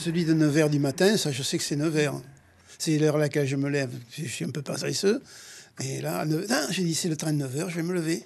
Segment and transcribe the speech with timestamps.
[0.00, 2.22] Celui de 9h du matin, ça, je sais que c'est 9h.
[2.78, 3.90] C'est l'heure à laquelle je me lève.
[4.16, 5.20] Je suis un peu paresseux.
[5.78, 6.24] Et là,
[6.70, 8.24] j'ai dit, c'est le train de 9h, je vais me lever.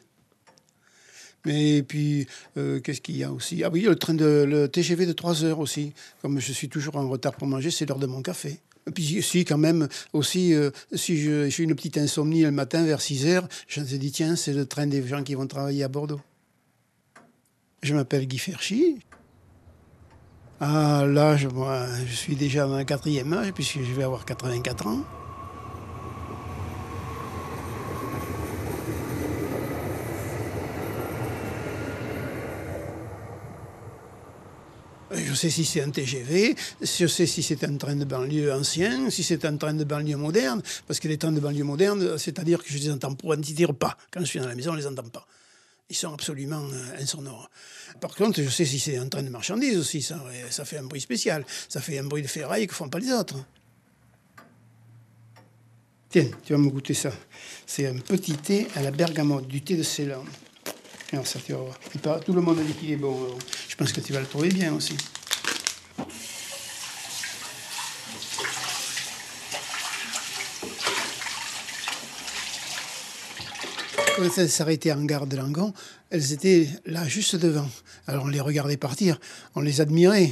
[1.44, 3.64] Mais puis, euh, qu'est-ce qu'il y a aussi?
[3.64, 5.92] Ah oui, le train de le TGV de 3 heures aussi.
[6.22, 8.60] Comme je suis toujours en retard pour manger, c'est l'heure de mon café.
[8.86, 13.00] Et puis, si, quand même, aussi, euh, si j'ai une petite insomnie le matin vers
[13.00, 15.88] 6 heures, je me dis, tiens, c'est le train des gens qui vont travailler à
[15.88, 16.20] Bordeaux.
[17.82, 19.00] Je m'appelle Guy Ferchy.
[20.60, 21.48] Ah, là, je,
[22.14, 25.04] suis déjà dans le quatrième âge, puisque je vais avoir 84 ans.
[35.12, 39.44] Je sais si c'est un TGV, si c'est un train de banlieue ancien, si c'est
[39.44, 42.78] un train de banlieue moderne, parce que les trains de banlieue moderne, c'est-à-dire que je
[42.78, 43.96] les entends pour un petit pas.
[44.12, 45.26] Quand je suis dans la maison, on ne les entend pas.
[45.90, 47.50] Ils sont absolument euh, insonores.
[48.00, 50.18] Par contre, je sais si c'est un train de marchandises aussi, ça,
[50.64, 51.44] fait un bruit spécial.
[51.68, 53.36] Ça fait un bruit de ferraille que font pas les autres.
[56.08, 57.12] Tiens, tu vas me goûter ça.
[57.66, 60.24] C'est un petit thé à la bergamote, du thé de Ceylan.
[61.12, 62.18] Alors ça, tu vas.
[62.20, 63.36] Tout le monde dit qu'il est bon.
[63.68, 64.96] Je pense que tu vas le trouver bien aussi.
[74.16, 75.72] Quand elles s'arrêtaient en gare de Langon,
[76.10, 77.68] elles étaient là, juste devant.
[78.06, 79.18] Alors on les regardait partir,
[79.56, 80.30] on les admirait.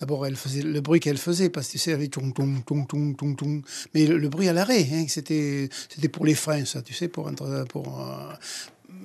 [0.00, 2.62] D'abord, elle faisait le bruit qu'elle faisait, parce que tu sais, elle avait tung, tung,
[2.64, 3.62] tung, tung.
[3.94, 7.30] Mais le, bruit à l'arrêt, hein, c'était, c'était pour les freins, ça, tu sais, pour,
[7.68, 8.32] pour, euh,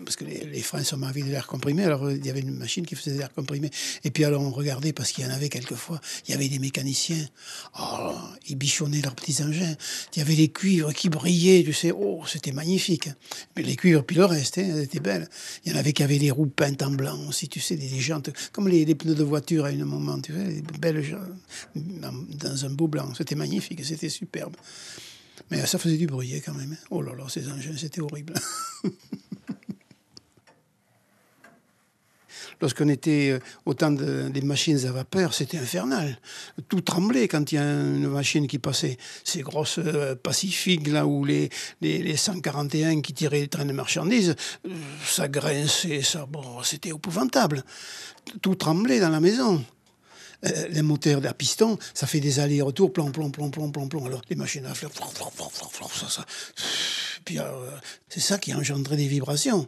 [0.03, 2.85] parce que les, freins sont envie de l'air comprimé, alors il y avait une machine
[2.85, 3.69] qui faisait de l'air comprimé.
[4.03, 6.59] Et puis alors on regardait, parce qu'il y en avait quelquefois, il y avait des
[6.59, 7.27] mécaniciens,
[7.79, 8.13] oh,
[8.47, 9.75] ils bichonnaient leurs petits engins,
[10.15, 13.09] il y avait les cuivres qui brillaient, tu sais, oh, c'était magnifique.
[13.55, 15.29] Mais les cuivres, puis le reste, hein, elles étaient belles.
[15.65, 17.99] Il y en avait qui avaient des roues peintes en blanc aussi, tu sais, des,
[17.99, 21.03] jantes, comme les, pneus de voiture à un moment, tu sais, belles
[21.75, 23.13] dans un beau blanc.
[23.13, 24.55] C'était magnifique, c'était superbe.
[25.51, 26.73] Mais ça faisait du bruit quand même.
[26.73, 26.85] Hein.
[26.89, 28.33] Oh là là, ces engins, c'était horrible.
[32.61, 36.19] lorsqu'on était euh, au temps des machines à vapeur, c'était infernal.
[36.67, 38.97] Tout tremblait quand il y a une machine qui passait.
[39.23, 41.49] Ces grosses euh, Pacifiques, là où les,
[41.81, 44.35] les, 141 qui tiraient les trains de marchandises,
[44.65, 44.69] euh,
[45.05, 47.63] ça grinçait, ça, bon, c'était épouvantable.
[48.41, 49.63] Tout tremblait dans la maison.
[50.69, 54.05] les moteurs à piston, ça fait des allers-retours, plomb, plomb, plomb, plomb, plomb, plomb.
[54.05, 56.25] Alors les machines à fleurs, ça, ça.
[57.25, 57.39] Puis
[58.07, 59.67] c'est ça qui engendrait des vibrations.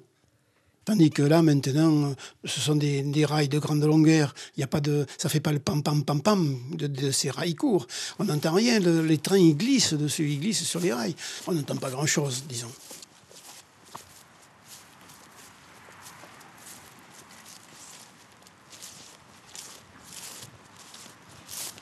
[0.90, 4.34] Tandis que là, maintenant, ce sont des, rails de grande longueur.
[4.58, 7.30] Il y a pas de, ça fait pas le pam pam pam pam de, ces
[7.30, 7.86] rails courts.
[8.18, 8.80] On n'entend rien.
[8.80, 11.14] les trains ils glissent dessus, ils glissent sur les rails.
[11.46, 12.72] On n'entend pas grand chose, disons.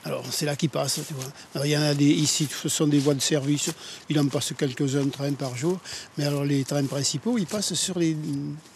[0.08, 1.66] Alors c'est là qu'il passe, tu vois.
[1.66, 3.72] il y en a des, ici, ce sont des voies de service,
[4.08, 5.80] il en passe quelques-uns trains par jour,
[6.18, 8.16] mais alors les trains principaux, ils passent sur les,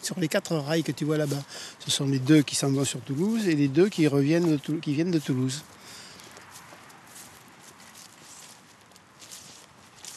[0.01, 1.41] sur les quatre rails que tu vois là-bas.
[1.79, 4.93] Ce sont les deux qui s'en vont sur Toulouse et les deux qui, reviennent qui
[4.93, 5.63] viennent de Toulouse.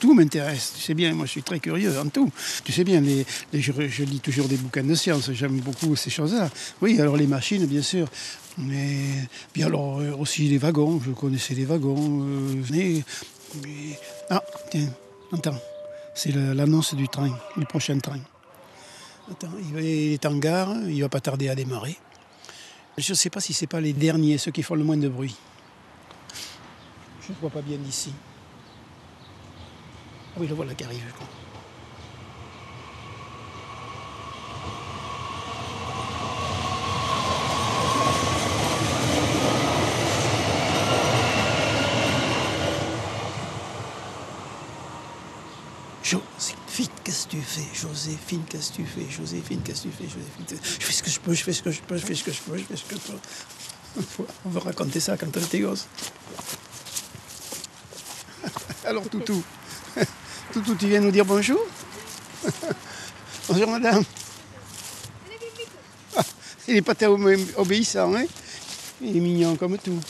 [0.04, 0.74] tout m'intéresse.
[0.76, 2.30] Tu sais bien, moi je suis très curieux en tout.
[2.62, 3.24] Tu sais bien, les,
[3.54, 6.50] je, lis toujours des bouquins de science, j'aime beaucoup ces choses-là.
[6.82, 8.06] Oui, alors les machines, bien sûr.
[8.58, 12.22] Mais bien alors euh, aussi les wagons, je connaissais les wagons.
[12.22, 13.00] Euh,
[14.30, 14.88] Ah, tiens,
[15.32, 15.58] attends,
[16.14, 18.20] c'est l'annonce du train, du prochain train.
[19.30, 19.78] Attends, il
[20.12, 21.96] est en gare, il va pas tarder à démarrer.
[22.96, 25.08] Je ne sais pas si c'est pas les derniers, ceux qui font le moins de
[25.08, 25.34] bruit.
[27.26, 28.12] Je ne vois pas bien d'ici.
[30.36, 31.28] Oui, le voilà qui arrive, je crois.
[46.14, 50.04] Joséphine, qu'est-ce que tu fais Joséphine, qu'est-ce que tu fais Joséphine, qu'est-ce que tu fais
[50.04, 50.46] Joséphine,
[50.78, 52.24] je fais ce que je peux, je fais ce que je peux, je fais ce
[52.24, 54.24] que je peux, je fais ce que je peux.
[54.44, 55.86] On va raconter ça quand on était gosse.
[58.84, 59.42] Alors, Toutou,
[60.52, 61.60] Toutou, tu viens nous dire bonjour?
[63.48, 64.02] Bonjour madame.
[66.16, 66.22] Ah,
[66.66, 68.24] il n'est pas très obéissant, hein?
[69.02, 70.00] Il est mignon comme tout.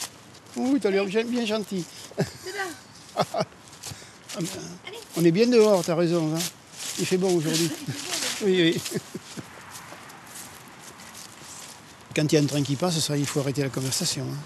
[0.55, 1.83] Oui, tu as l'air bien gentil.
[3.17, 3.43] Ah,
[4.39, 4.47] ben,
[5.17, 6.35] on est bien dehors, tu as raison.
[6.35, 6.39] Hein
[6.99, 7.69] il fait bon aujourd'hui.
[8.45, 8.81] oui, oui.
[12.15, 14.23] Quand il y a un train qui passe, ça, il faut arrêter la conversation.
[14.23, 14.37] Hein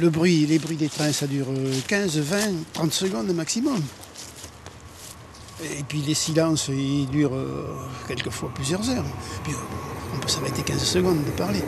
[0.00, 1.46] le bruit, les bruits des trains, ça dure
[1.86, 2.38] 15, 20,
[2.72, 3.82] 30 secondes maximum.
[5.62, 9.04] Et puis les silences, ils durent euh, quelquefois plusieurs heures.
[9.42, 11.62] Puis euh, on peut s'arrêter 15 secondes de parler.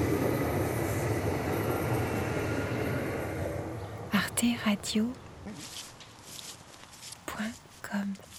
[7.40, 8.29] welcome.